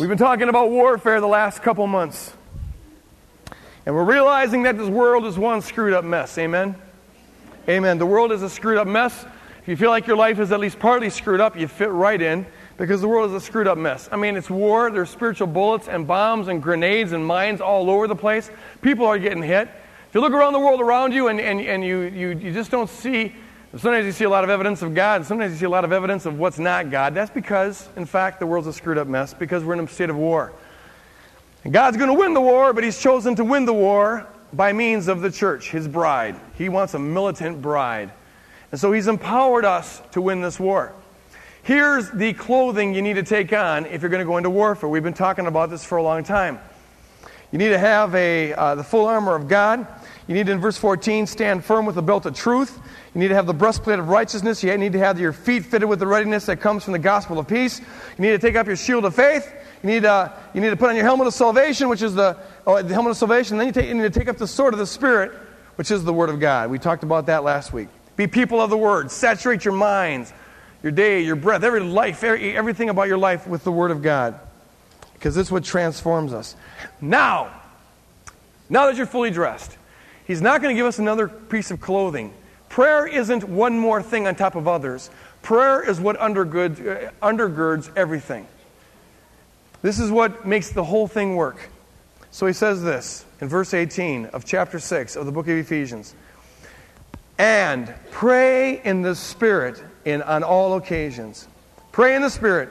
[0.00, 2.32] We've been talking about warfare the last couple months.
[3.84, 6.38] And we're realizing that this world is one screwed up mess.
[6.38, 6.76] Amen?
[7.68, 7.98] Amen.
[7.98, 9.26] The world is a screwed up mess.
[9.60, 12.22] If you feel like your life is at least partly screwed up, you fit right
[12.22, 14.08] in because the world is a screwed up mess.
[14.12, 18.06] I mean, it's war, there's spiritual bullets and bombs and grenades and mines all over
[18.06, 18.52] the place.
[18.82, 19.66] People are getting hit.
[20.08, 22.70] If you look around the world around you and, and, and you, you, you just
[22.70, 23.34] don't see
[23.76, 25.84] Sometimes you see a lot of evidence of God, and sometimes you see a lot
[25.84, 27.14] of evidence of what's not God.
[27.14, 30.08] That's because, in fact, the world's a screwed up mess because we're in a state
[30.08, 30.54] of war.
[31.64, 34.72] And God's going to win the war, but He's chosen to win the war by
[34.72, 36.36] means of the church, His bride.
[36.54, 38.10] He wants a militant bride.
[38.72, 40.94] And so He's empowered us to win this war.
[41.62, 44.88] Here's the clothing you need to take on if you're going to go into warfare.
[44.88, 46.58] We've been talking about this for a long time.
[47.52, 49.86] You need to have a, uh, the full armor of God.
[50.26, 52.78] You need, in verse 14, stand firm with the belt of truth.
[53.18, 54.62] You need to have the breastplate of righteousness.
[54.62, 57.40] You need to have your feet fitted with the readiness that comes from the gospel
[57.40, 57.80] of peace.
[57.80, 57.86] You
[58.18, 59.52] need to take up your shield of faith.
[59.82, 62.36] You need, uh, you need to put on your helmet of salvation, which is the,
[62.64, 63.58] oh, the helmet of salvation.
[63.58, 65.32] Then you, take, you need to take up the sword of the Spirit,
[65.74, 66.70] which is the Word of God.
[66.70, 67.88] We talked about that last week.
[68.14, 69.10] Be people of the Word.
[69.10, 70.32] Saturate your minds,
[70.84, 74.00] your day, your breath, every life, every, everything about your life with the Word of
[74.00, 74.38] God.
[75.14, 76.54] Because this is what transforms us.
[77.00, 77.50] Now,
[78.70, 79.76] now that you're fully dressed,
[80.24, 82.32] He's not going to give us another piece of clothing.
[82.78, 85.10] Prayer isn't one more thing on top of others.
[85.42, 88.46] Prayer is what undergirds, uh, undergirds everything.
[89.82, 91.70] This is what makes the whole thing work.
[92.30, 96.14] So he says this in verse 18 of chapter 6 of the book of Ephesians.
[97.36, 101.48] And pray in the Spirit in, on all occasions.
[101.90, 102.68] Pray in the Spirit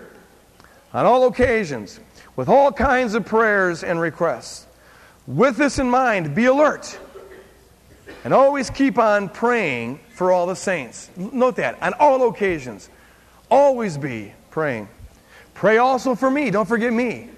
[0.93, 1.99] on all occasions
[2.37, 4.67] with all kinds of prayers and requests.
[5.27, 6.97] With this in mind, be alert
[8.23, 11.09] and always keep on praying for all the saints.
[11.15, 12.89] Note that, on all occasions.
[13.49, 14.89] Always be praying.
[15.53, 17.29] Pray also for me, don't forget me.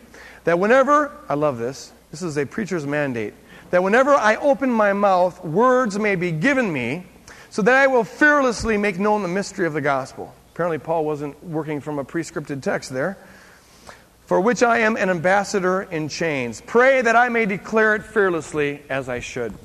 [0.43, 3.33] That whenever, I love this, this is a preacher's mandate,
[3.69, 7.05] that whenever I open my mouth, words may be given me,
[7.49, 10.33] so that I will fearlessly make known the mystery of the gospel.
[10.53, 13.17] Apparently, Paul wasn't working from a prescripted text there.
[14.25, 16.61] For which I am an ambassador in chains.
[16.61, 19.55] Pray that I may declare it fearlessly as I should.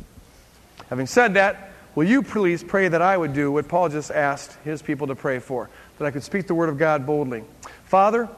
[0.90, 4.56] Having said that, will you please pray that I would do what Paul just asked
[4.64, 7.44] his people to pray for, that I could speak the word of God boldly?
[7.84, 8.28] Father,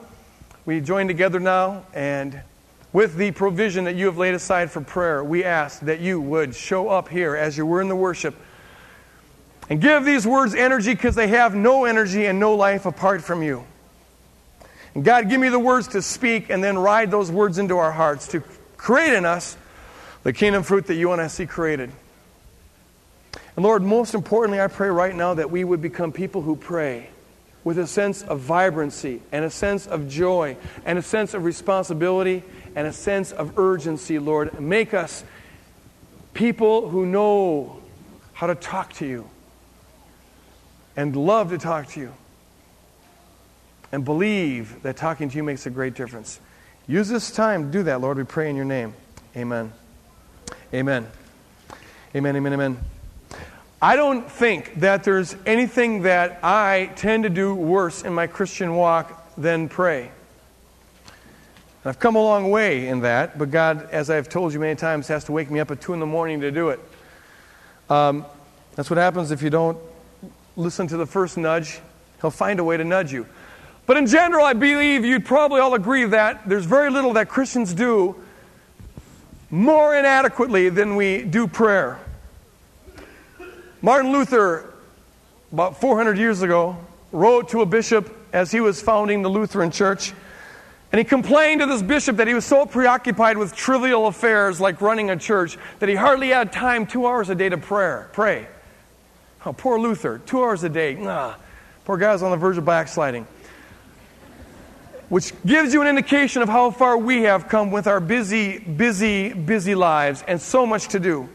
[0.64, 2.40] we join together now, and
[2.92, 6.54] with the provision that you have laid aside for prayer, we ask that you would
[6.54, 8.34] show up here as you were in the worship
[9.68, 13.42] and give these words energy because they have no energy and no life apart from
[13.42, 13.64] you.
[14.94, 17.92] And God, give me the words to speak and then ride those words into our
[17.92, 18.40] hearts to
[18.76, 19.56] create in us
[20.22, 21.90] the kingdom fruit that you want to see created.
[23.56, 27.08] And Lord, most importantly, I pray right now that we would become people who pray
[27.64, 32.44] with a sense of vibrancy and a sense of joy and a sense of responsibility
[32.76, 34.60] and a sense of urgency, Lord.
[34.60, 35.24] Make us
[36.34, 37.82] people who know
[38.34, 39.28] how to talk to you
[40.94, 42.12] and love to talk to you
[43.90, 46.38] and believe that talking to you makes a great difference.
[46.86, 48.18] Use this time to do that, Lord.
[48.18, 48.94] We pray in your name.
[49.34, 49.72] Amen.
[50.72, 51.06] Amen.
[52.14, 52.95] Amen, amen, amen.
[53.86, 58.74] I don't think that there's anything that I tend to do worse in my Christian
[58.74, 60.10] walk than pray.
[61.84, 65.06] I've come a long way in that, but God, as I've told you many times,
[65.06, 66.80] has to wake me up at 2 in the morning to do it.
[67.88, 68.26] Um,
[68.74, 69.78] that's what happens if you don't
[70.56, 71.78] listen to the first nudge.
[72.20, 73.24] He'll find a way to nudge you.
[73.86, 77.72] But in general, I believe you'd probably all agree that there's very little that Christians
[77.72, 78.16] do
[79.48, 82.00] more inadequately than we do prayer.
[83.82, 84.72] Martin Luther,
[85.52, 86.76] about 400 years ago,
[87.12, 90.12] wrote to a bishop as he was founding the Lutheran Church.
[90.92, 94.80] And he complained to this bishop that he was so preoccupied with trivial affairs like
[94.80, 98.46] running a church that he hardly had time two hours a day to prayer, pray.
[99.44, 100.94] Oh, poor Luther, two hours a day.
[100.94, 101.34] Nah,
[101.84, 103.26] poor guy's on the verge of backsliding.
[105.08, 109.32] Which gives you an indication of how far we have come with our busy, busy,
[109.32, 111.28] busy lives and so much to do.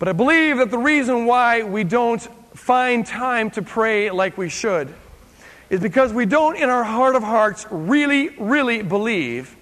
[0.00, 2.22] But I believe that the reason why we don't
[2.56, 4.92] find time to pray like we should
[5.68, 9.54] is because we don't, in our heart of hearts, really, really believe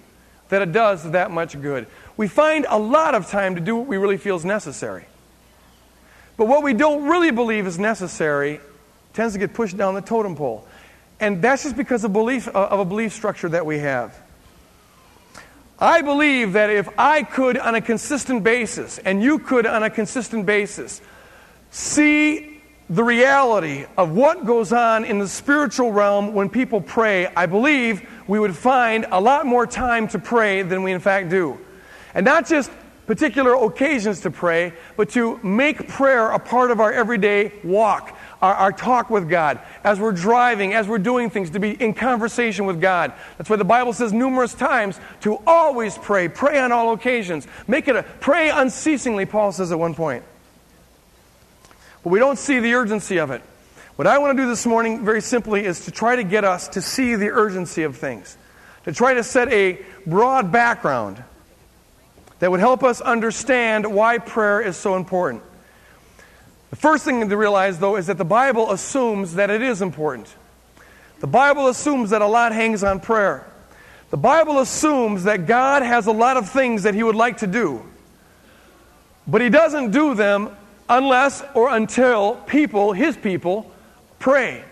[0.47, 1.87] that it does that much good.
[2.15, 5.03] We find a lot of time to do what we really feel is necessary.
[6.37, 8.61] But what we don't really believe is necessary
[9.13, 10.65] tends to get pushed down the totem pole.
[11.19, 14.17] And that's just because of, belief, uh, of a belief structure that we have.
[15.81, 19.89] I believe that if I could, on a consistent basis, and you could, on a
[19.89, 21.01] consistent basis,
[21.71, 27.45] see the reality of what goes on in the spiritual realm when people pray, I
[27.45, 31.57] believe we would find a lot more time to pray than we in fact do.
[32.13, 32.71] And not just
[33.05, 38.53] particular occasions to pray, but to make prayer a part of our everyday walk, our,
[38.53, 42.65] our, talk with God, as we're driving, as we're doing things, to be in conversation
[42.65, 43.13] with God.
[43.37, 47.47] That's why the Bible says numerous times to always pray, pray on all occasions.
[47.67, 50.23] Make it a pray unceasingly, Paul says at one point
[52.03, 53.41] but we don't see the urgency of it.
[53.95, 56.69] What I want to do this morning, very simply, is to try to get us
[56.69, 58.37] to see the urgency of things,
[58.85, 61.21] to try to set a broad background
[62.39, 65.43] that would help us understand why prayer is so important.
[66.69, 70.33] The first thing to realize, though, is that the Bible assumes that it is important.
[71.19, 73.45] The Bible assumes that a lot hangs on prayer.
[74.11, 77.47] The Bible assumes that God has a lot of things that He would like to
[77.47, 77.83] do,
[79.27, 80.55] but He doesn't do them
[80.89, 83.71] unless or until people, his people,
[84.17, 84.63] pray.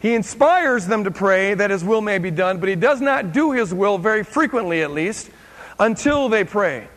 [0.00, 3.32] He inspires them to pray that his will may be done, but he does not
[3.32, 5.30] do his will, very frequently at least,
[5.78, 6.88] until they pray.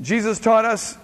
[0.00, 0.96] Jesus taught us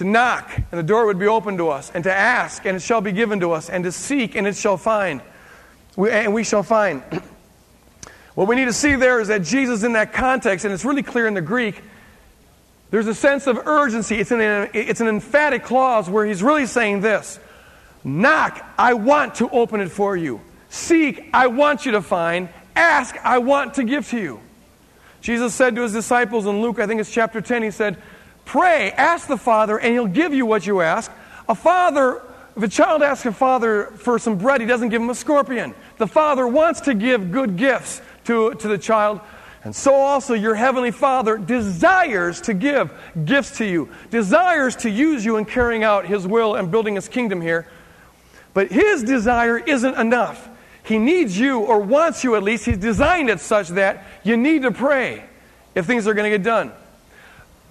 [0.00, 2.80] to knock, and the door would be open to us, and to ask, and it
[2.80, 5.20] shall be given to us, and to seek, and it shall find.
[5.94, 7.02] We, and we shall find.
[8.34, 11.02] what we need to see there is that Jesus, in that context, and it's really
[11.02, 11.82] clear in the Greek,
[12.90, 14.16] there's a sense of urgency.
[14.16, 17.38] It's an, it's an emphatic clause where he's really saying this
[18.02, 20.40] Knock, I want to open it for you.
[20.70, 22.48] Seek, I want you to find.
[22.74, 24.40] Ask, I want to give to you.
[25.20, 27.98] Jesus said to his disciples in Luke, I think it's chapter 10, he said,
[28.50, 31.08] Pray, ask the Father, and he'll give you what you ask.
[31.48, 32.20] A father,
[32.56, 35.72] if a child asks a father for some bread, he doesn't give him a scorpion.
[35.98, 39.20] The father wants to give good gifts to, to the child,
[39.62, 42.90] and so also your heavenly Father desires to give
[43.24, 47.06] gifts to you, desires to use you in carrying out his will and building his
[47.06, 47.68] kingdom here.
[48.52, 50.48] But his desire isn't enough.
[50.82, 52.64] He needs you, or wants you at least.
[52.64, 55.22] He's designed it such that you need to pray
[55.76, 56.72] if things are going to get done.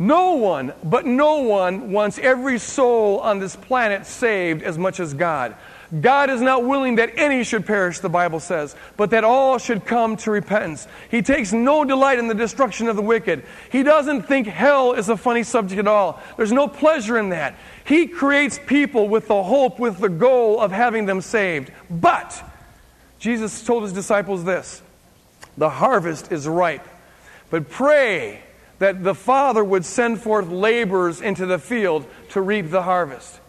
[0.02, 5.14] No one, but no one, wants every soul on this planet saved as much as
[5.14, 5.56] God.
[6.02, 9.86] God is not willing that any should perish, the Bible says, but that all should
[9.86, 10.88] come to repentance.
[11.12, 13.44] He takes no delight in the destruction of the wicked.
[13.72, 16.22] He doesn't think hell is a funny subject at all.
[16.38, 17.56] There's no pleasure in that.
[17.84, 21.72] He creates people with the hope, with the goal of having them saved.
[21.90, 22.42] But,
[23.18, 24.82] Jesus told his disciples this
[25.58, 26.88] the harvest is ripe,
[27.50, 28.44] but pray
[28.80, 33.40] that the Father would send forth laborers into the field to reap the harvest.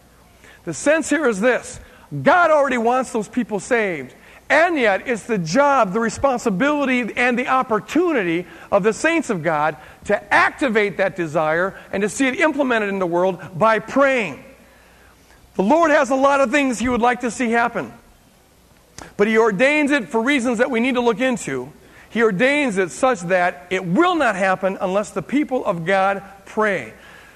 [0.65, 1.79] The sense here is this
[2.21, 4.13] God already wants those people saved.
[4.49, 9.77] And yet, it's the job, the responsibility, and the opportunity of the saints of God
[10.05, 14.43] to activate that desire and to see it implemented in the world by praying.
[15.55, 17.93] The Lord has a lot of things He would like to see happen,
[19.15, 21.71] but He ordains it for reasons that we need to look into.
[22.11, 26.93] He ordains it such that it will not happen unless the people of God pray.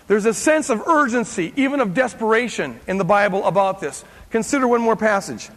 [0.07, 4.03] There's a sense of urgency, even of desperation, in the Bible about this.
[4.29, 5.49] Consider one more passage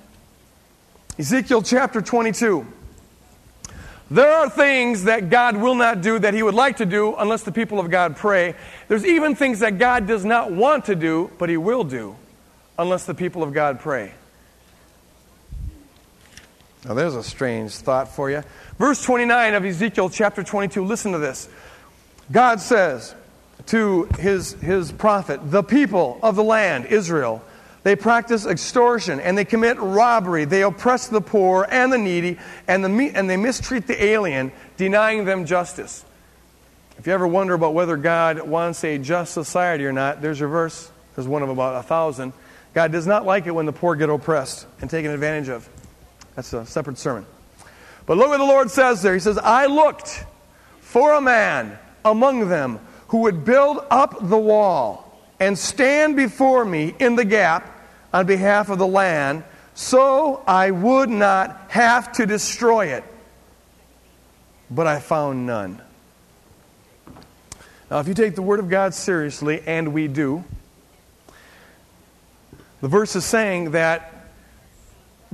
[1.19, 2.65] Ezekiel chapter 22.
[4.11, 7.43] There are things that God will not do that He would like to do unless
[7.43, 8.55] the people of God pray.
[8.87, 12.17] There's even things that God does not want to do, but He will do
[12.79, 14.13] unless the people of God pray.
[16.85, 18.43] Now, there's a strange thought for you.
[18.79, 21.49] Verse 29 of Ezekiel chapter 22, listen to this.
[22.31, 23.15] God says
[23.67, 27.43] to his, his prophet, The people of the land, Israel,
[27.83, 30.45] they practice extortion and they commit robbery.
[30.45, 35.25] They oppress the poor and the needy and, the, and they mistreat the alien, denying
[35.25, 36.05] them justice.
[36.99, 40.49] If you ever wonder about whether God wants a just society or not, there's your
[40.49, 40.91] verse.
[41.15, 42.33] There's one of about a thousand.
[42.75, 45.69] God does not like it when the poor get oppressed and taken advantage of.
[46.37, 47.27] That's a separate sermon.
[48.09, 49.13] But look what the Lord says there.
[49.13, 50.25] He says, I looked
[50.81, 56.95] for a man among them who would build up the wall and stand before me
[56.99, 57.71] in the gap
[58.15, 63.05] on behalf of the land, so I would not have to destroy it.
[64.71, 65.83] But I found none.
[67.91, 70.45] Now, if you take the Word of God seriously, and we do,
[72.81, 74.31] the verse is saying that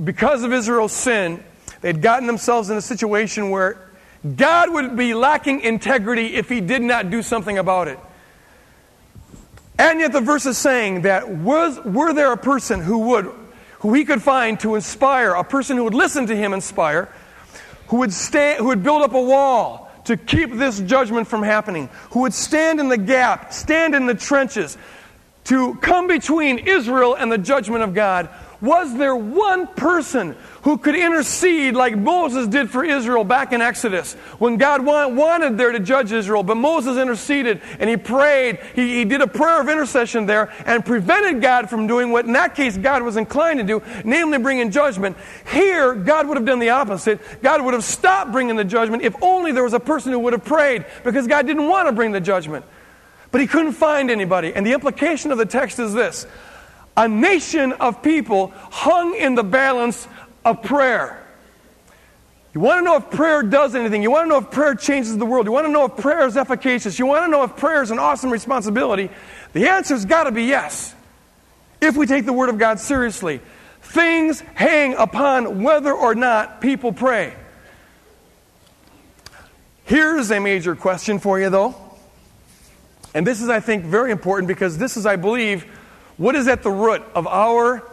[0.03, 1.41] because of Israel's sin,
[1.85, 3.77] they'd gotten themselves in a situation where
[4.35, 7.99] God would be lacking integrity if he did not do something about it.
[9.77, 13.31] And yet the verse is saying that was, were there a person who would,
[13.81, 17.07] who he could find to inspire, a person who would listen to him inspire,
[17.89, 21.87] who would, stand, who would build up a wall to keep this judgment from happening,
[22.09, 24.75] who would stand in the gap, stand in the trenches,
[25.43, 28.27] to come between Israel and the judgment of God,
[28.61, 34.13] was there one person who could intercede like Moses did for Israel back in Exodus
[34.39, 36.43] when God wanted there to judge Israel?
[36.43, 38.59] But Moses interceded and he prayed.
[38.73, 42.33] He, he did a prayer of intercession there and prevented God from doing what in
[42.33, 45.17] that case God was inclined to do, namely bringing judgment.
[45.51, 47.19] Here, God would have done the opposite.
[47.41, 50.33] God would have stopped bringing the judgment if only there was a person who would
[50.33, 52.65] have prayed because God didn't want to bring the judgment.
[53.31, 54.53] But he couldn't find anybody.
[54.53, 56.25] And the implication of the text is this
[56.97, 60.07] a nation of people hung in the balance
[60.43, 61.21] of prayer.
[62.53, 64.01] You want to know if prayer does anything.
[64.01, 65.45] You want to know if prayer changes the world.
[65.45, 66.97] You want to know if prayer is efficacious.
[66.97, 69.09] You want to know if prayer is an awesome responsibility.
[69.51, 70.95] The answer's got to be yes.
[71.81, 73.41] If we take the Word of God seriously,
[73.81, 77.33] things hang upon whether or not people pray.
[79.83, 81.75] Here's a major question for you, though.
[83.13, 85.65] And this is, I think, very important because this is, I believe,
[86.17, 87.83] what is at the root of our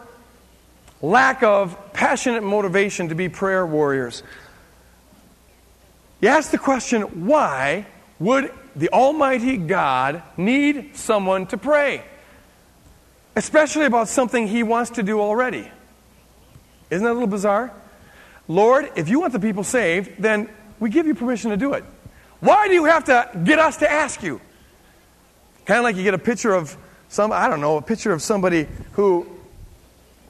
[1.00, 4.23] lack of passionate motivation to be prayer warriors?
[6.21, 7.87] You ask the question why
[8.21, 12.05] would the Almighty God need someone to pray?
[13.35, 15.69] Especially about something He wants to do already.
[16.91, 17.73] Isn't that a little bizarre?
[18.47, 20.49] Lord, if you want the people saved, then
[20.79, 21.85] we give you permission to do it.
[22.41, 24.41] Why do you have to get us to ask you?
[25.64, 26.76] Kind of like you get a picture of
[27.12, 29.26] some, I don't know, a picture of somebody who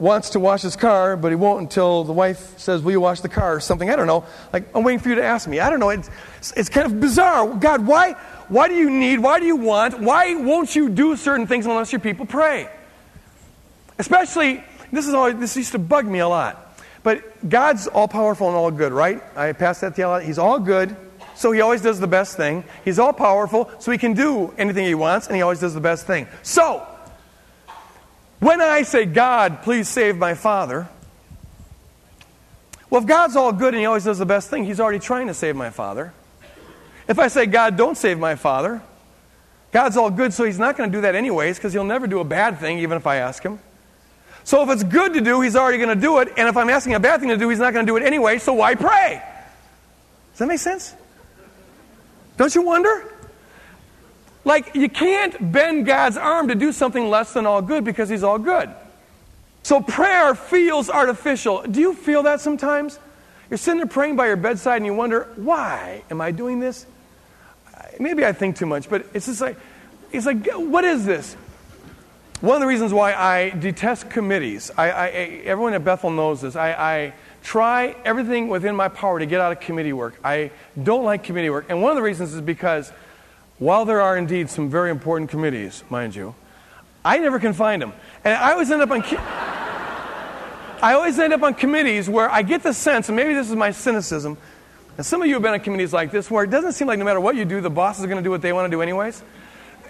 [0.01, 3.21] wants to wash his car, but he won't until the wife says, Will you wash
[3.21, 3.89] the car or something?
[3.89, 4.25] I don't know.
[4.53, 5.61] Like, I'm waiting for you to ask me.
[5.61, 5.91] I don't know.
[5.91, 6.11] It's,
[6.57, 7.47] it's kind of bizarre.
[7.55, 8.15] God, why,
[8.49, 11.93] why do you need, why do you want, why won't you do certain things unless
[11.93, 12.69] your people pray?
[13.97, 16.77] Especially, this is always, this used to bug me a lot.
[17.05, 19.23] But God's all powerful and all good, right?
[19.37, 20.27] I passed that theology.
[20.27, 20.97] He's all good.
[21.43, 22.63] So he always does the best thing.
[22.85, 25.81] He's all powerful, so he can do anything he wants, and he always does the
[25.81, 26.29] best thing.
[26.45, 26.87] So,
[28.39, 30.87] when I say, God, please save my father,
[32.89, 35.27] well, if God's all good and he always does the best thing, he's already trying
[35.27, 36.13] to save my father.
[37.09, 38.81] If I say, God, don't save my father,
[39.73, 42.21] God's all good, so he's not going to do that anyways, because he'll never do
[42.21, 43.59] a bad thing, even if I ask him.
[44.45, 46.71] So if it's good to do, he's already going to do it, and if I'm
[46.71, 48.77] asking a bad thing to do, he's not going to do it anyway, so why
[48.77, 49.21] pray?
[50.31, 50.95] Does that make sense?
[52.43, 53.05] Don't you wonder?
[54.45, 58.25] Like, you can't bend God's arm to do something less than all good because He's
[58.25, 58.69] all good.
[59.63, 61.63] So prayer feels artificial.
[61.63, 62.99] Do you feel that sometimes?
[63.49, 66.85] You're sitting there praying by your bedside and you wonder, why am I doing this?
[68.01, 69.57] Maybe I think too much, but it's just like,
[70.11, 71.35] it's like, what is this?
[72.41, 75.07] One of the reasons why I detest committees, I, I,
[75.45, 76.57] everyone at Bethel knows this.
[76.57, 80.19] I, I try everything within my power to get out of committee work.
[80.25, 81.67] I don't like committee work.
[81.69, 82.91] And one of the reasons is because
[83.59, 86.35] while there are indeed some very important committees, mind you,
[87.05, 87.93] I never can find them.
[88.25, 89.03] And I always end up on.
[90.83, 93.55] I always end up on committees where I get the sense, and maybe this is
[93.55, 94.37] my cynicism,
[94.97, 96.99] and some of you have been on committees like this where it doesn't seem like
[96.99, 98.77] no matter what you do, the boss is going to do what they want to
[98.77, 99.23] do anyways.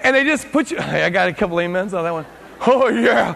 [0.02, 0.78] And they just put you.
[0.80, 2.26] I got a couple amens on that one.
[2.66, 3.34] Oh, yeah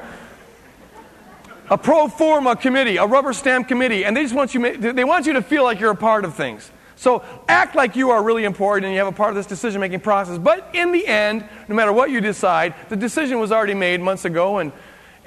[1.68, 5.26] a pro forma committee, a rubber stamp committee, and they just want you, they want
[5.26, 6.70] you to feel like you're a part of things.
[6.96, 9.80] So act like you are really important and you have a part of this decision
[9.80, 10.38] making process.
[10.38, 14.24] But in the end, no matter what you decide, the decision was already made months
[14.24, 14.72] ago, and,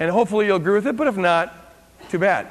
[0.00, 0.96] and hopefully you'll agree with it.
[0.96, 1.54] But if not,
[2.08, 2.48] too bad.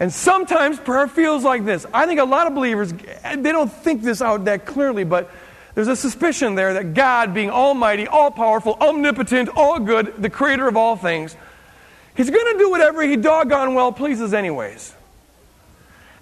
[0.00, 1.84] And sometimes prayer feels like this.
[1.92, 5.30] I think a lot of believers, they don't think this out that clearly, but
[5.74, 10.68] there's a suspicion there that God, being almighty, all powerful, omnipotent, all good, the creator
[10.68, 11.36] of all things,
[12.18, 14.92] He's going to do whatever he doggone well pleases, anyways.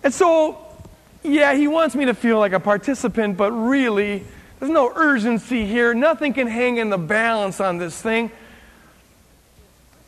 [0.03, 0.59] And so,
[1.23, 4.23] yeah, he wants me to feel like a participant, but really,
[4.61, 5.95] there's no urgency here.
[5.95, 8.31] Nothing can hang in the balance on this thing.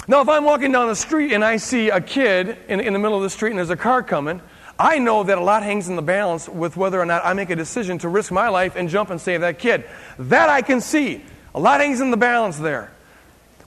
[0.07, 2.99] Now, if I'm walking down the street and I see a kid in, in the
[2.99, 4.42] middle of the street and there's a car coming,
[4.78, 7.49] I know that a lot hangs in the balance with whether or not I make
[7.49, 9.85] a decision to risk my life and jump and save that kid.
[10.18, 11.25] That I can see.
[11.54, 12.92] A lot hangs in the balance there.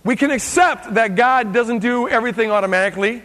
[0.03, 3.22] We can accept that God doesn't do everything automatically,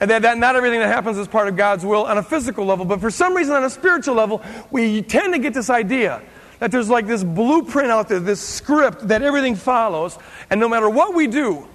[0.00, 2.64] and that, that not everything that happens is part of God's will on a physical
[2.64, 2.84] level.
[2.84, 6.22] But for some reason, on a spiritual level, we tend to get this idea
[6.58, 10.18] that there's like this blueprint out there, this script that everything follows,
[10.50, 11.66] and no matter what we do,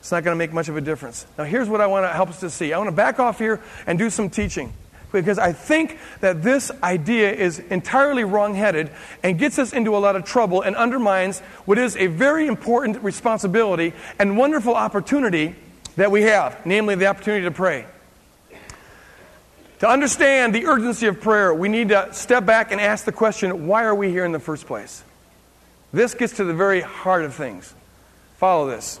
[0.00, 1.26] it's not going to make much of a difference.
[1.36, 2.72] Now, here's what I want to help us to see.
[2.72, 4.72] I want to back off here and do some teaching
[5.22, 8.90] because I think that this idea is entirely wrong-headed
[9.22, 13.02] and gets us into a lot of trouble and undermines what is a very important
[13.02, 15.54] responsibility and wonderful opportunity
[15.96, 17.86] that we have, namely the opportunity to pray.
[19.80, 23.66] To understand the urgency of prayer, we need to step back and ask the question
[23.66, 25.04] why are we here in the first place?
[25.92, 27.74] This gets to the very heart of things.
[28.38, 29.00] Follow this.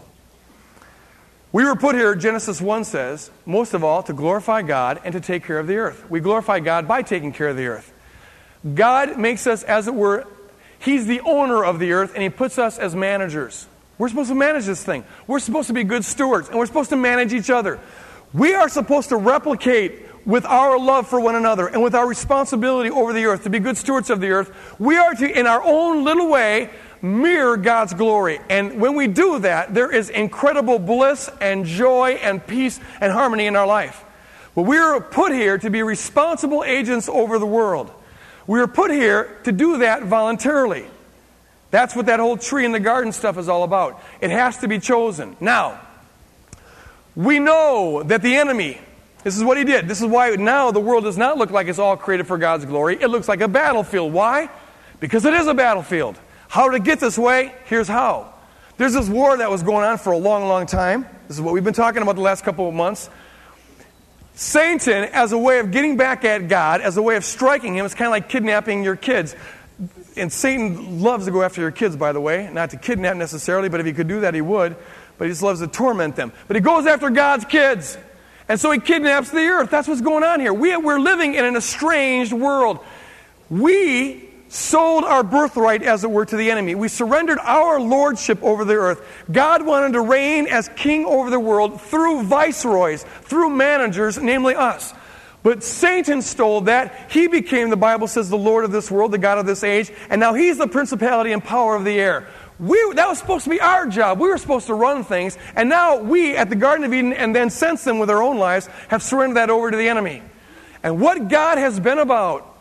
[1.52, 5.20] We were put here, Genesis 1 says, most of all, to glorify God and to
[5.20, 6.08] take care of the earth.
[6.10, 7.92] We glorify God by taking care of the earth.
[8.74, 10.26] God makes us, as it were,
[10.78, 13.66] He's the owner of the earth, and He puts us as managers.
[13.96, 15.04] We're supposed to manage this thing.
[15.26, 17.80] We're supposed to be good stewards, and we're supposed to manage each other.
[18.34, 22.90] We are supposed to replicate with our love for one another and with our responsibility
[22.90, 24.74] over the earth to be good stewards of the earth.
[24.78, 26.70] We are to, in our own little way,
[27.02, 28.40] mirror God's glory.
[28.48, 33.46] And when we do that, there is incredible bliss and joy and peace and harmony
[33.46, 34.04] in our life.
[34.54, 37.90] But we are put here to be responsible agents over the world.
[38.46, 40.86] We are put here to do that voluntarily.
[41.70, 44.02] That's what that whole tree in the garden stuff is all about.
[44.20, 45.36] It has to be chosen.
[45.40, 45.80] Now,
[47.14, 48.78] we know that the enemy,
[49.24, 49.88] this is what he did.
[49.88, 52.64] This is why now the world does not look like it's all created for God's
[52.64, 52.96] glory.
[53.00, 54.12] It looks like a battlefield.
[54.12, 54.48] Why?
[55.00, 56.18] Because it is a battlefield.
[56.48, 57.54] How to get this way?
[57.66, 58.32] Here's how.
[58.76, 61.06] There's this war that was going on for a long, long time.
[61.28, 63.08] This is what we've been talking about the last couple of months.
[64.34, 67.86] Satan, as a way of getting back at God, as a way of striking him,
[67.86, 69.34] it's kind of like kidnapping your kids.
[70.14, 72.50] And Satan loves to go after your kids, by the way.
[72.52, 74.76] Not to kidnap necessarily, but if he could do that, he would.
[75.16, 76.32] But he just loves to torment them.
[76.48, 77.96] But he goes after God's kids.
[78.48, 79.70] And so he kidnaps the earth.
[79.70, 80.52] That's what's going on here.
[80.52, 82.78] We, we're living in an estranged world.
[83.48, 86.74] We sold our birthright, as it were, to the enemy.
[86.74, 89.02] We surrendered our lordship over the earth.
[89.30, 94.94] God wanted to reign as king over the world through viceroys, through managers, namely us.
[95.42, 97.12] But Satan stole that.
[97.12, 99.92] He became, the Bible says, the Lord of this world, the God of this age,
[100.10, 102.26] and now he's the principality and power of the air.
[102.58, 104.18] We, that was supposed to be our job.
[104.18, 107.36] We were supposed to run things, and now we, at the Garden of Eden, and
[107.36, 110.22] then sense them with our own lives, have surrendered that over to the enemy.
[110.82, 112.58] And what God has been about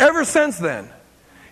[0.00, 0.90] ever since then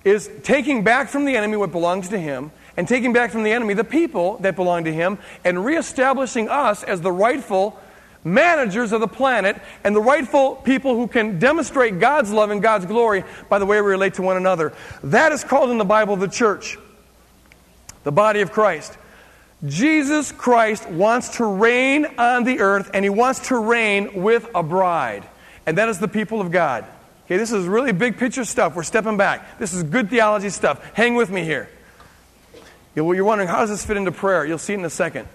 [0.04, 3.52] is taking back from the enemy what belongs to him and taking back from the
[3.52, 7.78] enemy the people that belong to him and reestablishing us as the rightful
[8.24, 12.86] managers of the planet and the rightful people who can demonstrate God's love and God's
[12.86, 14.72] glory by the way we relate to one another.
[15.02, 16.78] That is called in the Bible the church,
[18.04, 18.96] the body of Christ.
[19.66, 24.62] Jesus Christ wants to reign on the earth and he wants to reign with a
[24.62, 25.26] bride,
[25.66, 26.86] and that is the people of God.
[27.30, 28.74] Okay, this is really big picture stuff.
[28.74, 29.60] We're stepping back.
[29.60, 30.84] This is good theology stuff.
[30.94, 31.68] Hang with me here.
[32.96, 34.44] You're wondering, how does this fit into prayer?
[34.44, 35.28] You'll see it in a second.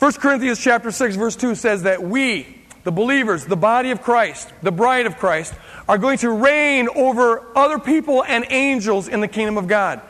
[0.00, 4.52] 1 Corinthians chapter 6, verse 2 says that we, the believers, the body of Christ,
[4.64, 5.54] the bride of Christ,
[5.88, 10.00] are going to reign over other people and angels in the kingdom of God.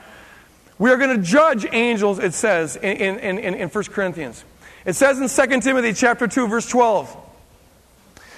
[0.78, 4.46] We are going to judge angels, it says in, in, in, in 1 Corinthians.
[4.86, 7.24] It says in 2 Timothy chapter 2, verse 12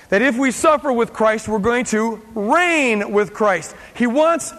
[0.08, 3.74] that if we suffer with Christ, we're going to reign with Christ.
[3.94, 4.52] He wants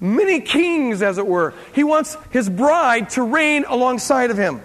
[0.00, 1.54] many kings, as it were.
[1.74, 4.60] He wants his bride to reign alongside of him.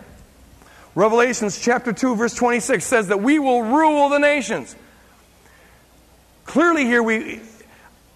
[0.95, 4.75] Revelations chapter 2, verse 26 says that we will rule the nations.
[6.45, 7.39] Clearly, here we,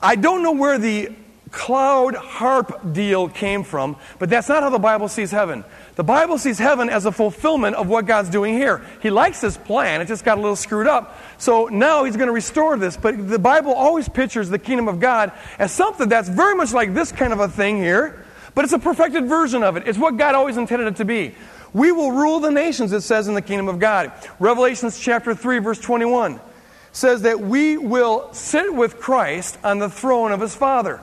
[0.01, 1.09] I don't know where the
[1.55, 5.63] cloud harp deal came from, but that's not how the Bible sees heaven.
[5.95, 8.85] The Bible sees heaven as a fulfillment of what God's doing here.
[9.01, 11.17] He likes this plan, it just got a little screwed up.
[11.37, 12.97] So now he's going to restore this.
[12.97, 16.93] But the Bible always pictures the kingdom of God as something that's very much like
[16.93, 19.87] this kind of a thing here, but it's a perfected version of it.
[19.87, 21.33] It's what God always intended it to be.
[21.73, 24.11] We will rule the nations, it says in the kingdom of God.
[24.39, 26.41] Revelations chapter 3, verse 21
[26.91, 31.01] says that we will sit with Christ on the throne of his Father.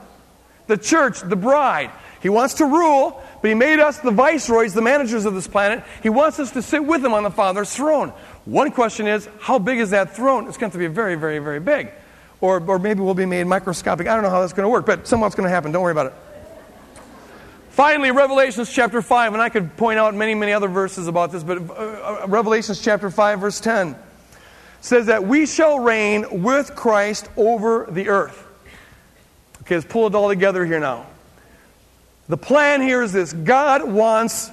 [0.66, 1.90] The church, the bride.
[2.22, 5.82] He wants to rule, but He made us the viceroys, the managers of this planet.
[6.02, 8.10] He wants us to sit with Him on the Father's throne.
[8.44, 10.48] One question is, how big is that throne?
[10.48, 11.90] It's going to be very, very, very big.
[12.40, 14.06] Or, or maybe we'll be made microscopic.
[14.06, 15.72] I don't know how that's going to work, but somewhat's going to happen.
[15.72, 16.14] Don't worry about it.
[17.70, 21.42] Finally, Revelations chapter 5, and I could point out many, many other verses about this,
[21.42, 23.96] but uh, uh Revelations chapter 5, verse 10
[24.82, 28.41] says that we shall reign with Christ over the earth.
[29.62, 31.06] Okay, let's pull it all together here now.
[32.28, 34.50] The plan here is this God wants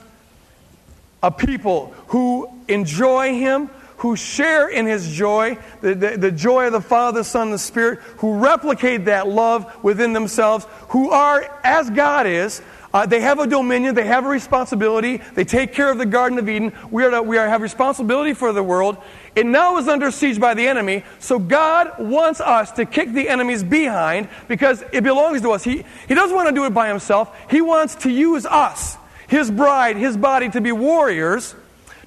[1.24, 3.68] a people who enjoy Him,
[3.98, 7.58] who share in His joy, the, the, the, joy of the Father, the Son, the
[7.58, 12.62] Spirit, who replicate that love within themselves, who are as God is.
[12.94, 16.40] Uh, they have a dominion, they have a responsibility, they take care of the Garden
[16.40, 16.74] of Eden.
[16.90, 18.98] We are, to, we are have responsibility for the world,
[19.40, 23.30] it now is under siege by the enemy, so God wants us to kick the
[23.30, 25.64] enemy's behind because it belongs to us.
[25.64, 27.34] He, he doesn't want to do it by himself.
[27.50, 28.98] He wants to use us,
[29.30, 31.56] his bride, his body, to be warriors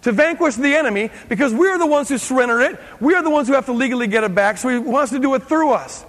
[0.02, 2.78] to vanquish the enemy because we're the ones who surrender it.
[3.00, 5.18] We are the ones who have to legally get it back, so he wants to
[5.18, 6.04] do it through us.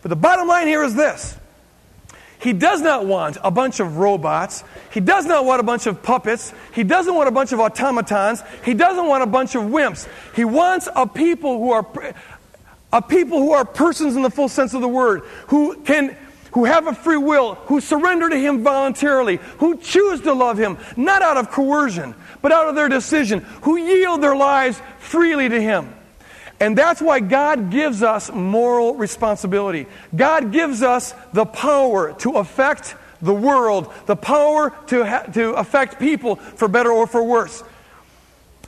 [0.00, 1.36] But the bottom line here is this
[2.44, 4.64] He does not want a bunch of robots.
[4.92, 6.52] He does not want a bunch of puppets.
[6.74, 8.42] He doesn't want a bunch of automatons.
[8.62, 10.06] He doesn't want a bunch of wimps.
[10.36, 12.14] He wants a people who are
[12.92, 16.14] a people who are persons in the full sense of the word, who can
[16.52, 20.76] who have a free will, who surrender to him voluntarily, who choose to love him
[20.98, 25.58] not out of coercion, but out of their decision, who yield their lives freely to
[25.58, 25.94] him.
[26.60, 29.86] And that's why God gives us moral responsibility.
[30.14, 35.98] God gives us the power to affect the world, the power to, ha- to affect
[35.98, 37.62] people for better or for worse.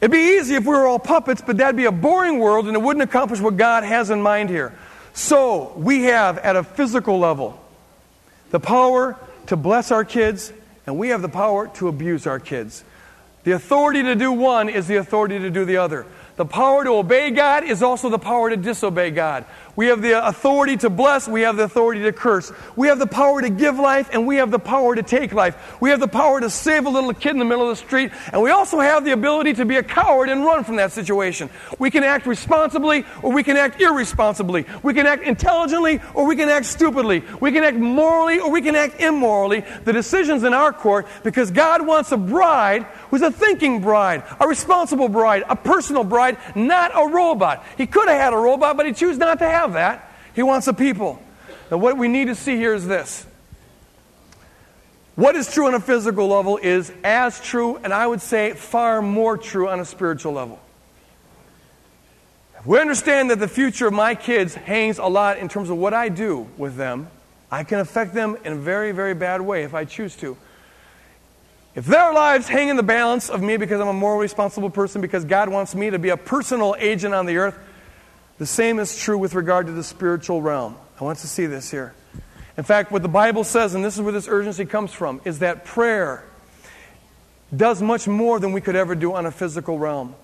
[0.00, 2.76] It'd be easy if we were all puppets, but that'd be a boring world and
[2.76, 4.76] it wouldn't accomplish what God has in mind here.
[5.14, 7.58] So, we have at a physical level
[8.50, 10.52] the power to bless our kids,
[10.86, 12.84] and we have the power to abuse our kids.
[13.44, 16.04] The authority to do one is the authority to do the other.
[16.36, 19.44] The power to obey God is also the power to disobey God.
[19.76, 22.50] We have the authority to bless, we have the authority to curse.
[22.74, 25.76] We have the power to give life, and we have the power to take life.
[25.80, 28.10] We have the power to save a little kid in the middle of the street,
[28.32, 31.50] and we also have the ability to be a coward and run from that situation.
[31.78, 34.64] We can act responsibly, or we can act irresponsibly.
[34.82, 37.22] We can act intelligently, or we can act stupidly.
[37.40, 39.62] We can act morally, or we can act immorally.
[39.84, 44.48] The decision's in our court because God wants a bride who's a thinking bride, a
[44.48, 47.64] responsible bride, a personal bride not a robot.
[47.76, 50.12] He could have had a robot, but he chose not to have that.
[50.34, 51.22] He wants a people.
[51.70, 53.26] Now, what we need to see here is this.
[55.16, 59.00] What is true on a physical level is as true, and I would say far
[59.00, 60.60] more true on a spiritual level.
[62.66, 65.94] we understand that the future of my kids hangs a lot in terms of what
[65.94, 67.08] I do with them,
[67.50, 70.36] I can affect them in a very, very bad way if I choose to.
[71.74, 75.00] If their lives hang in the balance of me because I'm a morally responsible person,
[75.00, 77.58] because God wants me to be a personal agent on the earth,
[78.38, 80.76] the same is true with regard to the spiritual realm.
[81.00, 81.94] I want to see this here.
[82.56, 85.40] In fact, what the Bible says, and this is where this urgency comes from, is
[85.40, 86.24] that prayer
[87.54, 90.14] does much more than we could ever do on a physical realm.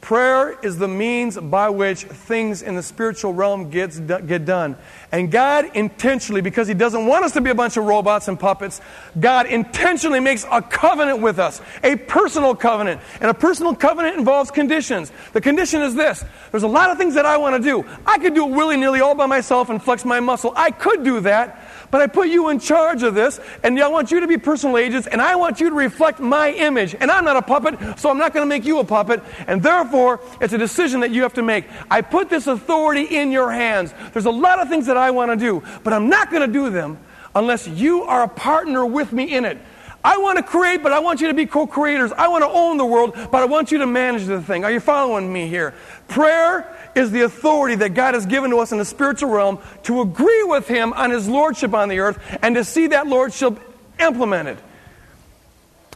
[0.00, 4.76] Prayer is the means by which things in the spiritual realm gets, get done.
[5.12, 8.40] And God intentionally, because He doesn't want us to be a bunch of robots and
[8.40, 8.80] puppets,
[9.18, 13.02] God intentionally makes a covenant with us, a personal covenant.
[13.20, 15.12] And a personal covenant involves conditions.
[15.34, 17.86] The condition is this there's a lot of things that I want to do.
[18.06, 20.54] I could do it willy nilly all by myself and flex my muscle.
[20.56, 21.69] I could do that.
[21.90, 24.76] But I put you in charge of this, and I want you to be personal
[24.76, 26.94] agents, and I want you to reflect my image.
[26.98, 29.22] And I'm not a puppet, so I'm not going to make you a puppet.
[29.46, 31.66] And therefore, it's a decision that you have to make.
[31.90, 33.92] I put this authority in your hands.
[34.12, 36.52] There's a lot of things that I want to do, but I'm not going to
[36.52, 36.98] do them
[37.34, 39.58] unless you are a partner with me in it.
[40.02, 42.10] I want to create, but I want you to be co creators.
[42.12, 44.64] I want to own the world, but I want you to manage the thing.
[44.64, 45.74] Are you following me here?
[46.08, 50.00] Prayer is the authority that God has given to us in the spiritual realm to
[50.00, 53.58] agree with Him on His lordship on the earth and to see that lordship
[53.98, 54.58] implemented.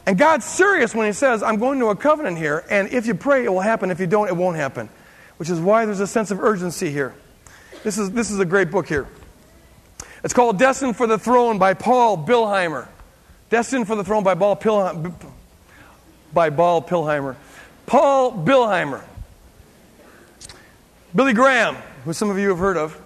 [0.05, 3.15] And God's serious when He says, I'm going to a covenant here, and if you
[3.15, 3.91] pray, it will happen.
[3.91, 4.89] If you don't, it won't happen.
[5.37, 7.13] Which is why there's a sense of urgency here.
[7.83, 9.07] This is, this is a great book here.
[10.23, 12.87] It's called Destined for the Throne by Paul Billheimer.
[13.49, 15.13] Destined for the Throne by Paul Pilheimer.
[16.33, 17.35] By Paul Pilheimer.
[17.85, 19.03] Paul Billheimer.
[21.15, 23.01] Billy Graham, who some of you have heard of,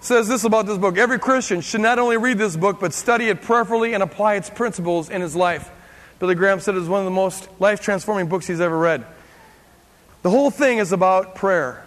[0.00, 3.28] says this about this book Every Christian should not only read this book, but study
[3.28, 5.70] it prayerfully and apply its principles in his life.
[6.18, 9.04] Billy Graham said it was one of the most life transforming books he's ever read.
[10.22, 11.86] The whole thing is about prayer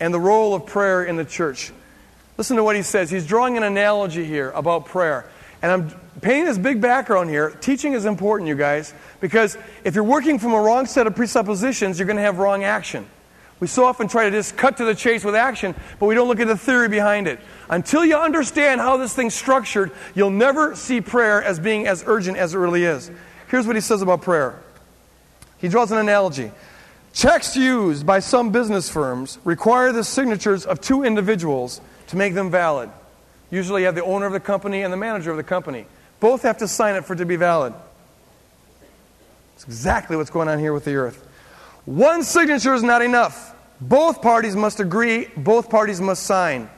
[0.00, 1.70] and the role of prayer in the church.
[2.38, 3.10] Listen to what he says.
[3.10, 5.28] He's drawing an analogy here about prayer.
[5.60, 5.90] And I'm
[6.22, 7.50] painting this big background here.
[7.50, 11.98] Teaching is important, you guys, because if you're working from a wrong set of presuppositions,
[11.98, 13.06] you're going to have wrong action.
[13.58, 16.28] We so often try to just cut to the chase with action, but we don't
[16.28, 17.40] look at the theory behind it.
[17.70, 22.36] Until you understand how this thing's structured, you'll never see prayer as being as urgent
[22.36, 23.10] as it really is.
[23.48, 24.62] Here's what he says about prayer.
[25.58, 26.52] He draws an analogy.
[27.14, 32.50] Checks used by some business firms require the signatures of two individuals to make them
[32.50, 32.90] valid.
[33.50, 35.86] Usually you have the owner of the company and the manager of the company.
[36.20, 37.72] Both have to sign it for it to be valid.
[39.54, 41.25] It's exactly what's going on here with the earth.
[41.86, 43.54] One signature is not enough.
[43.80, 46.68] Both parties must agree, both parties must sign.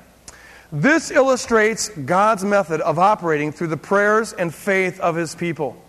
[0.71, 5.83] This illustrates God's method of operating through the prayers and faith of His people.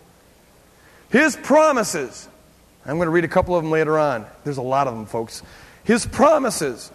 [1.10, 2.30] His promises,
[2.86, 4.26] I'm going to read a couple of them later on.
[4.46, 5.44] There's a lot of them, folks.
[5.84, 6.92] His promises.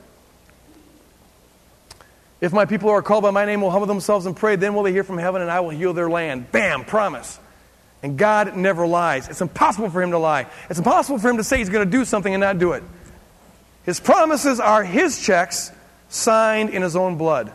[2.41, 4.75] If my people who are called by my name will humble themselves and pray, then
[4.75, 6.51] will they hear from heaven and I will heal their land.
[6.53, 7.39] Bam, promise.
[8.05, 9.31] And God never lies.
[9.31, 10.47] It's impossible for him to lie.
[10.69, 12.83] It's impossible for him to say he's going to do something and not do it.
[13.85, 15.73] His promises are his checks
[16.11, 17.51] signed in his own blood.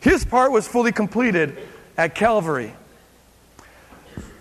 [0.00, 1.56] His part was fully completed
[1.96, 2.74] at Calvary.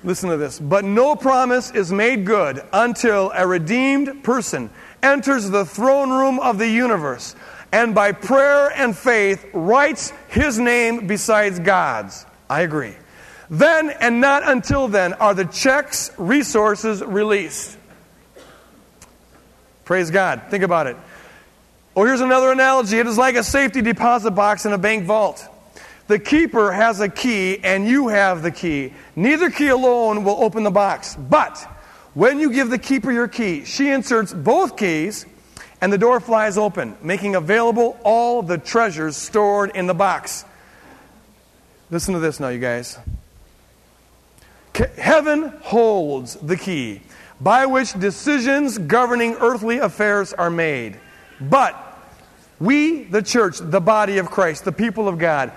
[0.03, 0.57] Listen to this.
[0.57, 4.71] But no promise is made good until a redeemed person
[5.03, 7.35] enters the throne room of the universe
[7.71, 12.25] and by prayer and faith writes his name besides God's.
[12.49, 12.95] I agree.
[13.49, 17.77] Then and not until then are the checks, resources released.
[19.85, 20.43] Praise God.
[20.49, 20.97] Think about it.
[21.95, 25.47] Oh, here's another analogy it is like a safety deposit box in a bank vault.
[26.07, 28.93] The keeper has a key and you have the key.
[29.15, 31.15] Neither key alone will open the box.
[31.15, 31.57] But
[32.13, 35.25] when you give the keeper your key, she inserts both keys
[35.81, 40.45] and the door flies open, making available all the treasures stored in the box.
[41.89, 42.97] Listen to this now, you guys.
[44.97, 47.01] Heaven holds the key
[47.41, 50.99] by which decisions governing earthly affairs are made.
[51.39, 51.75] But
[52.59, 55.51] we, the church, the body of Christ, the people of God,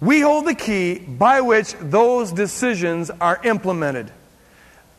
[0.00, 4.12] we hold the key by which those decisions are implemented.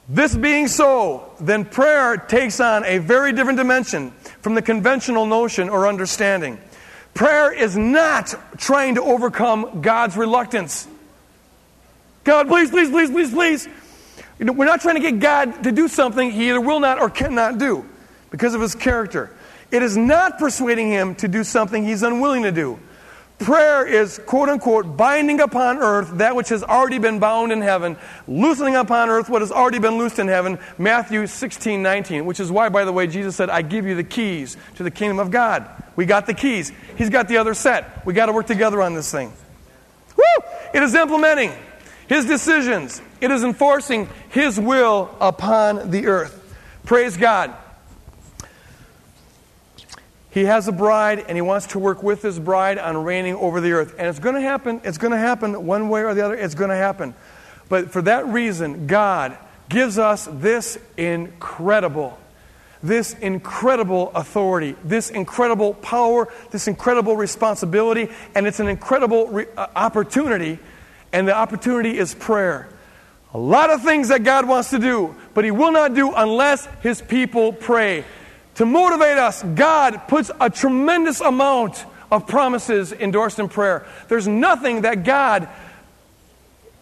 [0.07, 4.11] This being so, then prayer takes on a very different dimension
[4.41, 6.57] from the conventional notion or understanding.
[7.13, 10.87] Prayer is not trying to overcome God's reluctance.
[12.29, 13.67] God, please, please, please, please, please.
[14.37, 17.01] You know, we're not trying to get God to do something he either will not
[17.01, 17.83] or cannot do
[18.29, 19.35] because of his character.
[19.71, 22.77] It is not persuading him to do something he's unwilling to do.
[23.39, 27.97] Prayer is, quote unquote, binding upon earth that which has already been bound in heaven,
[28.27, 30.59] loosening upon earth what has already been loosed in heaven.
[30.77, 34.03] Matthew 16, 19, which is why, by the way, Jesus said, I give you the
[34.03, 35.67] keys to the kingdom of God.
[35.95, 36.71] We got the keys.
[36.95, 38.05] He's got the other set.
[38.05, 39.33] We got to work together on this thing.
[40.15, 40.45] Woo!
[40.75, 41.53] It is implementing
[42.09, 46.35] his decisions, it is enforcing his will upon the earth.
[46.83, 47.55] Praise God.
[50.31, 53.61] He has a bride and he wants to work with his bride on reigning over
[53.61, 53.95] the earth.
[53.97, 54.81] And it's going to happen.
[54.83, 56.35] It's going to happen one way or the other.
[56.35, 57.13] It's going to happen.
[57.67, 59.37] But for that reason, God
[59.69, 62.17] gives us this incredible,
[62.81, 69.67] this incredible authority, this incredible power, this incredible responsibility, and it's an incredible re- uh,
[69.75, 70.57] opportunity.
[71.11, 72.67] And the opportunity is prayer.
[73.33, 76.67] A lot of things that God wants to do, but He will not do unless
[76.81, 78.03] His people pray.
[78.55, 83.85] To motivate us, God puts a tremendous amount of promises endorsed in prayer.
[84.07, 85.47] There's nothing that God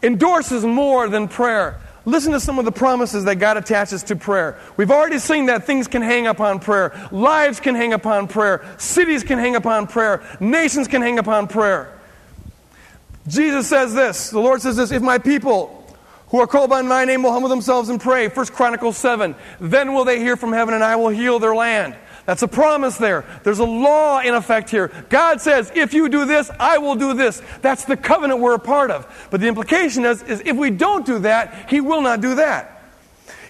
[0.02, 1.80] endorses more than prayer.
[2.06, 4.58] Listen to some of the promises that God attaches to prayer.
[4.78, 9.24] We've already seen that things can hang upon prayer, lives can hang upon prayer, cities
[9.24, 11.97] can hang upon prayer, nations can hang upon prayer.
[13.28, 15.74] Jesus says this the Lord says this if my people
[16.30, 18.28] who are called by my name will humble themselves and pray.
[18.30, 19.36] First Chronicles 7.
[19.60, 21.96] Then will they hear from heaven and I will heal their land.
[22.26, 23.24] That's a promise there.
[23.44, 24.92] There's a law in effect here.
[25.08, 27.42] God says, if you do this, I will do this.
[27.62, 29.28] That's the covenant we're a part of.
[29.32, 32.74] But the implication is, is if we don't do that, He will not do that.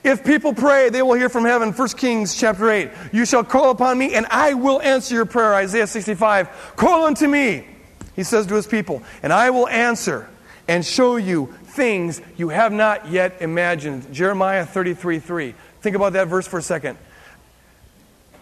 [0.04, 1.72] If people pray, they will hear from heaven.
[1.72, 2.92] 1 Kings chapter 8.
[3.12, 5.56] You shall call upon me and I will answer your prayer.
[5.56, 6.76] Isaiah 65.
[6.76, 7.66] Call unto me,
[8.18, 10.28] he says to his people, and I will answer
[10.68, 14.12] and show you things you have not yet imagined.
[14.12, 15.54] Jeremiah 33 3.
[15.82, 16.98] Think about that verse for a second.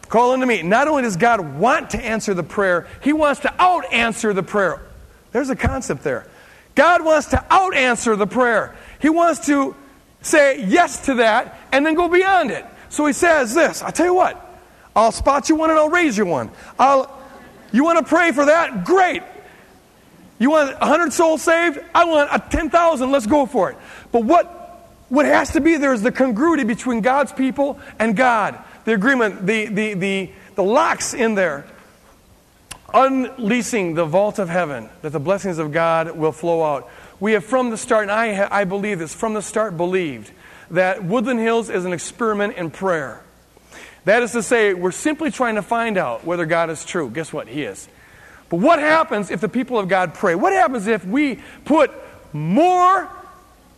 [0.08, 0.62] Call unto me.
[0.62, 4.44] Not only does God want to answer the prayer, He wants to out answer the
[4.44, 4.82] prayer.
[5.34, 6.26] There's a concept there.
[6.74, 8.78] God wants to out answer the prayer.
[9.02, 9.76] He wants to
[10.22, 12.66] say yes to that and then go beyond it.
[12.88, 14.42] So He says this I'll tell you what,
[14.96, 16.50] I'll spot you one and I'll raise you one.
[16.80, 17.12] I'll,
[17.74, 18.86] you want to pray for that?
[18.86, 19.22] Great.
[20.38, 21.80] You want 100 souls saved?
[21.94, 23.12] I want a 10,000.
[23.12, 23.78] Let's go for it.
[24.12, 24.46] But what,
[25.10, 28.58] what has to be there is the congruity between God's people and God.
[28.84, 31.66] The agreement, the, the, the, the locks in there.
[32.94, 36.90] Unleashing the vault of heaven, that the blessings of God will flow out.
[37.20, 40.32] We have from the start, and I, I believe this, from the start believed
[40.72, 43.22] that Woodland Hills is an experiment in prayer.
[44.06, 47.10] That is to say, we're simply trying to find out whether God is true.
[47.10, 47.48] Guess what?
[47.48, 47.88] He is.
[48.50, 50.36] But what happens if the people of God pray?
[50.36, 51.92] What happens if we put
[52.34, 53.10] more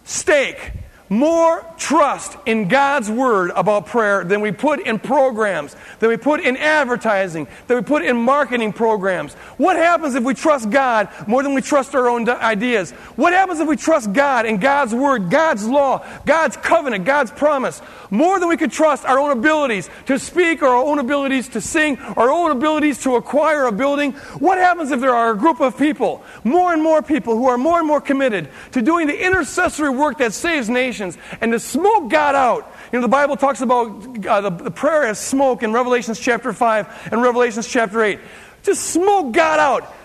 [0.03, 0.73] stake
[1.09, 6.41] more trust in God's word about prayer than we put in programs, than we put
[6.41, 9.33] in advertising, than we put in marketing programs.
[9.57, 12.91] What happens if we trust God more than we trust our own ideas?
[13.15, 17.81] What happens if we trust God and God's word, God's law, God's covenant, God's promise,
[18.09, 21.61] more than we could trust our own abilities to speak or our own abilities to
[21.61, 24.11] sing, our own abilities to acquire a building?
[24.39, 27.57] What happens if there are a group of people, more and more people who are
[27.57, 30.96] more and more committed to doing the intercessory work that saves nations?
[31.01, 32.73] And to smoke God out.
[32.91, 36.53] You know, the Bible talks about uh, the, the prayer as smoke in Revelations chapter
[36.53, 38.19] 5 and Revelations chapter 8.
[38.63, 39.95] Just smoke God out.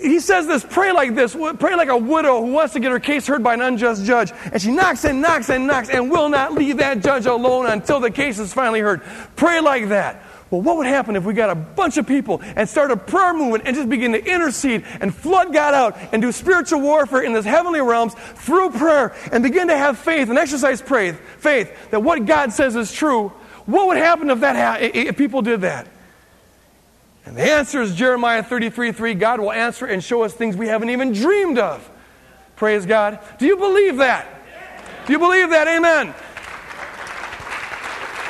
[0.00, 3.00] he says this pray like this, pray like a widow who wants to get her
[3.00, 4.32] case heard by an unjust judge.
[4.52, 8.00] And she knocks and knocks and knocks and will not leave that judge alone until
[8.00, 9.02] the case is finally heard.
[9.36, 10.22] Pray like that.
[10.50, 13.32] Well, what would happen if we got a bunch of people and start a prayer
[13.32, 17.32] movement and just begin to intercede and flood God out and do spiritual warfare in
[17.32, 22.02] this heavenly realms through prayer and begin to have faith and exercise faith, faith that
[22.02, 23.28] what God says is true?
[23.66, 25.86] What would happen if that ha- if people did that?
[27.24, 29.14] And the answer is Jeremiah 33 3.
[29.14, 31.88] God will answer and show us things we haven't even dreamed of.
[32.56, 33.20] Praise God.
[33.38, 34.26] Do you believe that?
[35.06, 35.68] Do you believe that?
[35.68, 36.12] Amen.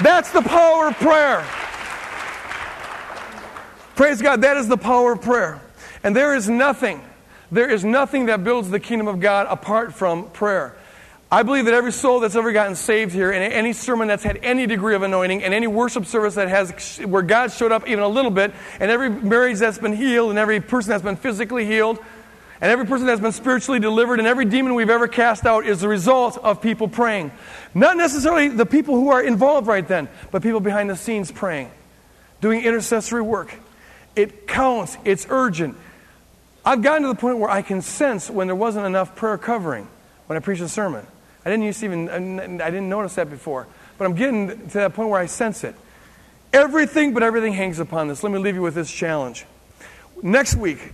[0.03, 1.47] That's the power of prayer.
[4.01, 5.61] Praise God, that is the power of prayer.
[6.03, 7.03] And there is nothing,
[7.53, 10.75] there is nothing that builds the kingdom of God apart from prayer.
[11.31, 14.39] I believe that every soul that's ever gotten saved here, and any sermon that's had
[14.43, 18.03] any degree of anointing, and any worship service that has where God showed up even
[18.03, 21.67] a little bit, and every marriage that's been healed, and every person that's been physically
[21.67, 21.99] healed,
[22.63, 25.83] and every person that's been spiritually delivered, and every demon we've ever cast out is
[25.83, 27.33] the result of people praying.
[27.75, 31.71] Not necessarily the people who are involved right then, but people behind the scenes praying,
[32.41, 33.55] doing intercessory work.
[34.17, 35.77] It counts, it's urgent.
[36.65, 39.89] I've gotten to the point where I can sense when there wasn't enough prayer covering
[40.27, 41.07] when I preach a sermon.
[41.45, 43.67] I didn't used to even, I didn't notice that before.
[43.97, 45.75] But I'm getting to that point where I sense it.
[46.53, 48.23] Everything but everything hangs upon this.
[48.23, 49.47] Let me leave you with this challenge.
[50.23, 50.93] Next week,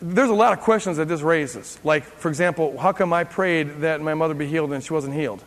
[0.00, 1.78] there's a lot of questions that this raises.
[1.84, 5.14] Like, for example, how come I prayed that my mother be healed and she wasn't
[5.14, 5.42] healed?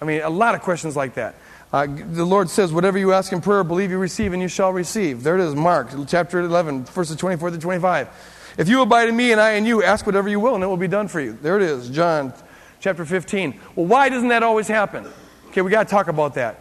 [0.00, 1.34] I mean, a lot of questions like that.
[1.72, 4.72] Uh, the Lord says, Whatever you ask in prayer, believe you receive, and you shall
[4.72, 5.22] receive.
[5.22, 8.08] There it is, Mark chapter 11, verses 24 to 25.
[8.58, 10.66] If you abide in me and I in you, ask whatever you will, and it
[10.66, 11.38] will be done for you.
[11.40, 12.34] There it is, John
[12.80, 13.60] chapter 15.
[13.76, 15.06] Well, why doesn't that always happen?
[15.48, 16.60] Okay, we got to talk about that.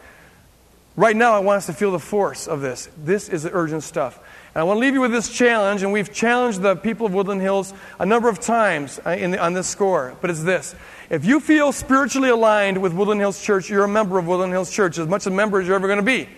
[0.95, 2.89] Right now, I want us to feel the force of this.
[2.97, 4.19] This is the urgent stuff.
[4.53, 7.13] And I want to leave you with this challenge, and we've challenged the people of
[7.13, 10.75] Woodland Hills a number of times uh, the, on this score, but it's this.
[11.09, 14.71] If you feel spiritually aligned with Woodland Hills Church, you're a member of Woodland Hills
[14.71, 16.29] Church, as much a member as you're ever going to be.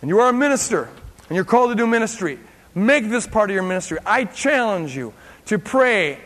[0.00, 0.88] And you are a minister,
[1.28, 2.38] and you're called to do ministry.
[2.74, 3.98] Make this part of your ministry.
[4.06, 5.12] I challenge you
[5.46, 6.20] to pray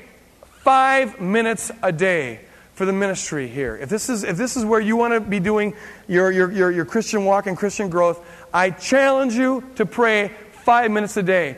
[0.63, 2.41] five minutes a day
[2.75, 3.75] for the ministry here.
[3.77, 5.75] If this is, if this is where you want to be doing
[6.07, 10.33] your, your, your, your Christian walk and Christian growth, I challenge you to pray
[10.65, 11.57] five minutes a day.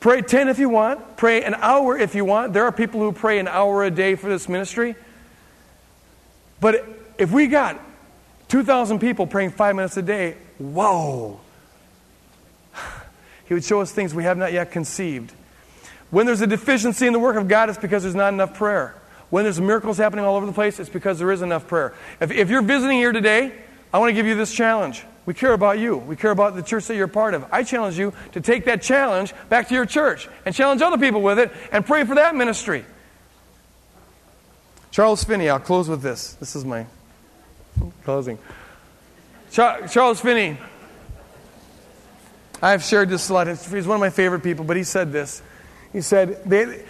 [0.00, 1.16] Pray 10 if you want.
[1.16, 2.52] Pray an hour if you want.
[2.52, 4.94] There are people who pray an hour a day for this ministry.
[6.60, 6.86] But
[7.18, 7.80] if we got
[8.48, 11.40] 2,000 people praying five minutes a day, whoa.
[13.46, 15.32] He would show us things we have not yet conceived.
[16.10, 18.94] When there's a deficiency in the work of God, it's because there's not enough prayer.
[19.30, 21.94] When there's miracles happening all over the place, it's because there is enough prayer.
[22.20, 23.52] If, if you're visiting here today,
[23.92, 25.04] I want to give you this challenge.
[25.28, 25.98] We care about you.
[25.98, 27.44] We care about the church that you're part of.
[27.52, 31.20] I challenge you to take that challenge back to your church and challenge other people
[31.20, 32.86] with it and pray for that ministry.
[34.90, 36.32] Charles Finney, I'll close with this.
[36.40, 36.86] This is my
[38.04, 38.38] closing.
[39.50, 40.56] Charles Finney,
[42.62, 43.48] I've shared this a lot.
[43.48, 45.42] He's one of my favorite people, but he said this.
[45.92, 46.86] He said, they,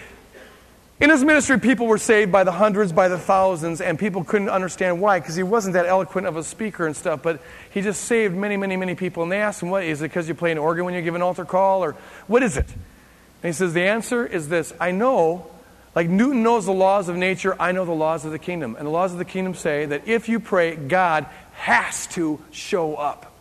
[1.01, 4.49] in his ministry, people were saved by the hundreds, by the thousands, and people couldn't
[4.49, 8.03] understand why because he wasn't that eloquent of a speaker and stuff, but he just
[8.05, 9.23] saved many, many, many people.
[9.23, 11.15] And they asked him, What is it because you play an organ when you give
[11.15, 11.93] an altar call, or
[12.27, 12.67] what is it?
[12.67, 15.47] And he says, The answer is this I know,
[15.95, 18.75] like Newton knows the laws of nature, I know the laws of the kingdom.
[18.77, 22.97] And the laws of the kingdom say that if you pray, God has to show
[22.97, 23.33] up.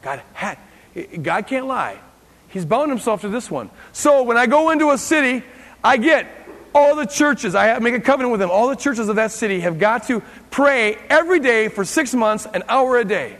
[0.00, 0.58] God, had,
[1.22, 1.98] God can't lie.
[2.48, 3.68] He's bound himself to this one.
[3.92, 5.44] So when I go into a city,
[5.84, 6.26] I get
[6.74, 9.60] all the churches, I make a covenant with them, all the churches of that city
[9.60, 13.36] have got to pray every day for six months, an hour a day.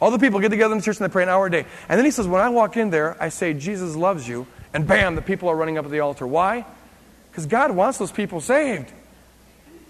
[0.00, 1.64] All the people get together in the church and they pray an hour a day.
[1.88, 4.46] And then he says, when I walk in there, I say, Jesus loves you.
[4.74, 6.26] And bam, the people are running up to the altar.
[6.26, 6.66] Why?
[7.30, 8.92] Because God wants those people saved.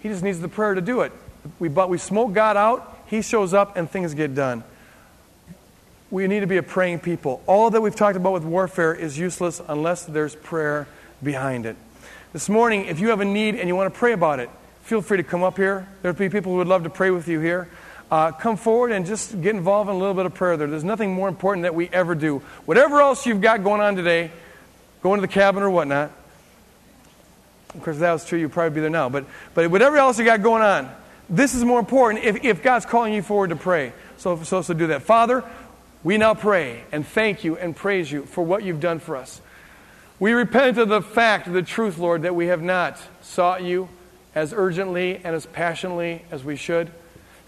[0.01, 1.11] He just needs the prayer to do it.
[1.59, 4.63] We, but we smoke God out, He shows up, and things get done.
[6.09, 7.41] We need to be a praying people.
[7.47, 10.87] All that we've talked about with warfare is useless unless there's prayer
[11.21, 11.75] behind it.
[12.33, 14.49] This morning, if you have a need and you want to pray about it,
[14.83, 15.87] feel free to come up here.
[16.01, 17.69] There'll be people who would love to pray with you here.
[18.11, 20.67] Uh, come forward and just get involved in a little bit of prayer there.
[20.67, 22.39] There's nothing more important that we ever do.
[22.65, 24.29] Whatever else you've got going on today,
[25.01, 26.11] go into the cabin or whatnot.
[27.73, 29.07] Of course, if that was true, you'd probably be there now.
[29.07, 30.91] But, but whatever else you got going on,
[31.29, 33.93] this is more important if, if God's calling you forward to pray.
[34.17, 35.03] So, so, so do that.
[35.03, 35.45] Father,
[36.03, 39.39] we now pray and thank you and praise you for what you've done for us.
[40.19, 43.87] We repent of the fact, the truth, Lord, that we have not sought you
[44.33, 46.91] as urgently and as passionately as we should.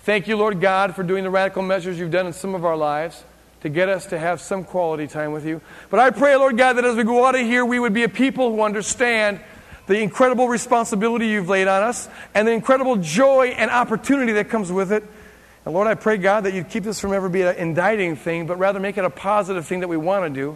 [0.01, 2.77] Thank you, Lord God, for doing the radical measures you've done in some of our
[2.77, 3.23] lives
[3.61, 5.61] to get us to have some quality time with you.
[5.89, 8.03] But I pray, Lord God, that as we go out of here, we would be
[8.03, 9.39] a people who understand
[9.87, 14.71] the incredible responsibility you've laid on us and the incredible joy and opportunity that comes
[14.71, 15.03] with it.
[15.65, 18.45] And Lord, I pray, God, that you'd keep this from ever being an indicting thing,
[18.45, 20.55] but rather make it a positive thing that we want to do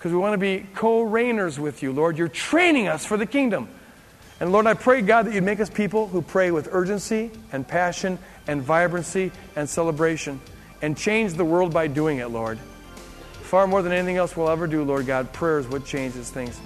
[0.00, 2.16] because we want to be co reigners with you, Lord.
[2.16, 3.68] You're training us for the kingdom.
[4.40, 7.68] And Lord, I pray, God, that you'd make us people who pray with urgency and
[7.68, 10.40] passion and vibrancy and celebration
[10.80, 12.58] and change the world by doing it, Lord.
[13.42, 16.58] Far more than anything else we'll ever do, Lord God, prayer is what changes things.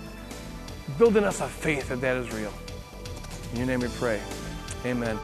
[0.97, 2.53] Build in us a faith that that is real.
[3.51, 4.21] In your name we pray.
[4.87, 5.19] Amen.